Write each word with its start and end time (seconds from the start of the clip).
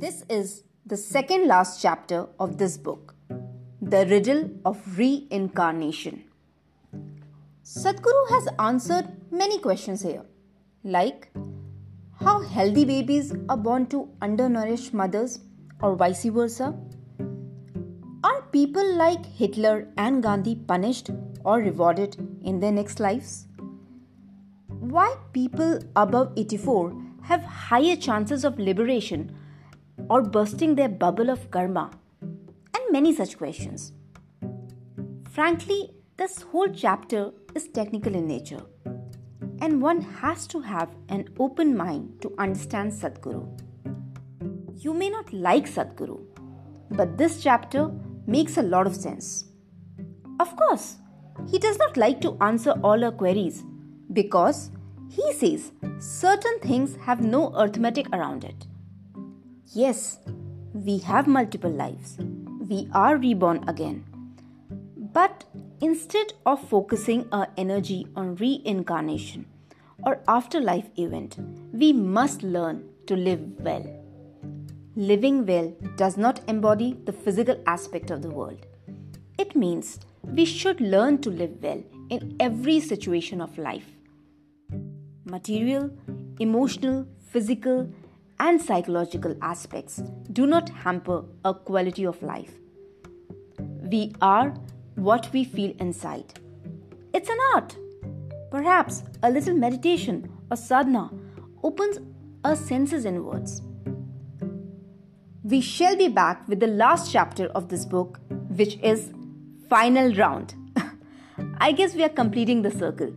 This 0.00 0.24
is 0.30 0.62
the 0.86 0.96
second 0.96 1.46
last 1.46 1.82
chapter 1.82 2.26
of 2.38 2.56
this 2.56 2.78
book, 2.78 3.14
The 3.82 4.06
Riddle 4.06 4.48
of 4.64 4.78
Reincarnation. 4.96 6.24
Sadhguru 7.62 8.30
has 8.30 8.48
answered 8.58 9.10
many 9.30 9.58
questions 9.58 10.00
here, 10.00 10.24
like 10.84 11.28
how 12.18 12.40
healthy 12.40 12.86
babies 12.86 13.34
are 13.50 13.58
born 13.58 13.88
to 13.88 14.08
undernourished 14.22 14.94
mothers 14.94 15.40
or 15.82 15.96
vice 15.96 16.24
versa. 16.24 16.74
Are 18.24 18.40
people 18.52 18.94
like 18.94 19.26
Hitler 19.26 19.86
and 19.98 20.22
Gandhi 20.22 20.54
punished 20.54 21.10
or 21.44 21.58
rewarded 21.58 22.16
in 22.42 22.58
their 22.58 22.72
next 22.72 23.00
lives? 23.00 23.48
Why 24.66 25.14
people 25.34 25.78
above 25.94 26.32
84 26.38 26.96
have 27.24 27.42
higher 27.42 27.96
chances 27.96 28.46
of 28.46 28.58
liberation 28.58 29.36
or 30.08 30.22
bursting 30.22 30.74
their 30.74 30.88
bubble 30.88 31.30
of 31.30 31.50
karma, 31.50 31.90
and 32.22 32.90
many 32.90 33.14
such 33.14 33.36
questions. 33.36 33.92
Frankly, 35.30 35.90
this 36.16 36.42
whole 36.42 36.68
chapter 36.68 37.32
is 37.54 37.68
technical 37.68 38.14
in 38.14 38.26
nature, 38.26 38.62
and 39.60 39.80
one 39.80 40.00
has 40.00 40.46
to 40.48 40.60
have 40.60 40.94
an 41.08 41.28
open 41.38 41.76
mind 41.76 42.20
to 42.22 42.34
understand 42.38 42.92
Sadhguru. 42.92 43.46
You 44.76 44.94
may 44.94 45.10
not 45.10 45.32
like 45.32 45.66
Sadhguru, 45.66 46.20
but 46.90 47.18
this 47.18 47.42
chapter 47.42 47.90
makes 48.26 48.56
a 48.56 48.62
lot 48.62 48.86
of 48.86 48.96
sense. 48.96 49.46
Of 50.40 50.56
course, 50.56 50.96
he 51.48 51.58
does 51.58 51.78
not 51.78 51.96
like 51.96 52.20
to 52.22 52.36
answer 52.40 52.72
all 52.82 53.04
our 53.04 53.12
queries 53.12 53.62
because 54.12 54.70
he 55.10 55.32
says 55.32 55.72
certain 55.98 56.58
things 56.60 56.96
have 56.96 57.20
no 57.20 57.52
arithmetic 57.56 58.08
around 58.12 58.44
it. 58.44 58.66
Yes, 59.72 60.18
we 60.74 60.98
have 60.98 61.28
multiple 61.28 61.70
lives. 61.70 62.18
We 62.68 62.88
are 62.92 63.16
reborn 63.16 63.68
again. 63.68 64.04
But 64.96 65.44
instead 65.80 66.32
of 66.44 66.68
focusing 66.68 67.28
our 67.30 67.46
energy 67.56 68.08
on 68.16 68.34
reincarnation 68.34 69.46
or 70.04 70.24
afterlife 70.26 70.90
event, 70.96 71.36
we 71.72 71.92
must 71.92 72.42
learn 72.42 72.88
to 73.06 73.14
live 73.14 73.60
well. 73.60 73.86
Living 74.96 75.46
well 75.46 75.72
does 75.96 76.16
not 76.16 76.40
embody 76.48 76.98
the 77.04 77.12
physical 77.12 77.62
aspect 77.68 78.10
of 78.10 78.22
the 78.22 78.30
world. 78.30 78.66
It 79.38 79.54
means 79.54 80.00
we 80.24 80.46
should 80.46 80.80
learn 80.80 81.18
to 81.18 81.30
live 81.30 81.62
well 81.62 81.80
in 82.08 82.34
every 82.40 82.80
situation 82.80 83.40
of 83.40 83.56
life. 83.56 83.86
Material, 85.24 85.90
emotional, 86.40 87.06
physical, 87.28 87.88
and 88.40 88.60
psychological 88.60 89.36
aspects 89.42 90.02
do 90.32 90.46
not 90.46 90.70
hamper 90.70 91.22
our 91.44 91.54
quality 91.54 92.04
of 92.06 92.22
life. 92.22 92.54
We 93.82 94.12
are 94.22 94.54
what 94.94 95.30
we 95.32 95.44
feel 95.44 95.74
inside. 95.78 96.32
It's 97.12 97.28
an 97.28 97.38
art. 97.54 97.76
Perhaps 98.50 99.04
a 99.22 99.30
little 99.30 99.54
meditation 99.54 100.32
or 100.50 100.56
sadhana 100.56 101.10
opens 101.62 101.98
our 102.44 102.56
senses 102.56 103.04
inwards. 103.04 103.60
We 105.44 105.60
shall 105.60 105.96
be 105.96 106.08
back 106.08 106.48
with 106.48 106.60
the 106.60 106.66
last 106.66 107.12
chapter 107.12 107.46
of 107.48 107.68
this 107.68 107.84
book, 107.84 108.20
which 108.48 108.78
is 108.82 109.12
Final 109.68 110.14
Round. 110.14 110.54
I 111.58 111.72
guess 111.72 111.94
we 111.94 112.04
are 112.04 112.16
completing 112.22 112.62
the 112.62 112.70
circle. 112.70 113.14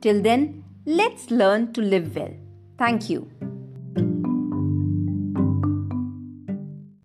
Till 0.00 0.22
then, 0.22 0.64
let's 0.86 1.30
learn 1.30 1.72
to 1.72 1.80
live 1.80 2.14
well. 2.14 2.34
Thank 2.78 3.10
you. 3.10 3.31